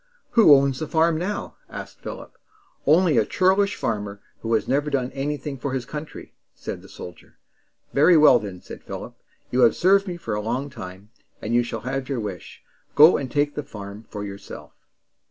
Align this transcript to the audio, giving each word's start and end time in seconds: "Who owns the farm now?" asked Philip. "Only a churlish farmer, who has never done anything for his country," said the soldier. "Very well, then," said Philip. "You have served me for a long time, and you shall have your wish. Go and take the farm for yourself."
"Who 0.31 0.55
owns 0.55 0.79
the 0.79 0.87
farm 0.87 1.19
now?" 1.19 1.57
asked 1.69 1.99
Philip. 1.99 2.35
"Only 2.87 3.19
a 3.19 3.23
churlish 3.23 3.75
farmer, 3.75 4.19
who 4.39 4.51
has 4.55 4.67
never 4.67 4.89
done 4.89 5.11
anything 5.11 5.59
for 5.59 5.73
his 5.73 5.85
country," 5.85 6.33
said 6.55 6.81
the 6.81 6.89
soldier. 6.89 7.37
"Very 7.93 8.17
well, 8.17 8.39
then," 8.39 8.61
said 8.63 8.81
Philip. 8.83 9.13
"You 9.51 9.59
have 9.59 9.75
served 9.75 10.07
me 10.07 10.17
for 10.17 10.33
a 10.33 10.41
long 10.41 10.71
time, 10.71 11.11
and 11.39 11.53
you 11.53 11.61
shall 11.61 11.81
have 11.81 12.09
your 12.09 12.19
wish. 12.19 12.63
Go 12.95 13.15
and 13.17 13.29
take 13.31 13.53
the 13.53 13.61
farm 13.61 14.05
for 14.09 14.23
yourself." 14.23 14.71